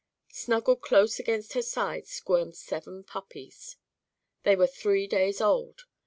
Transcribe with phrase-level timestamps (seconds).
[0.31, 3.77] Snuggled close against her side squirmed seven puppies.
[4.41, 5.83] They were three days old.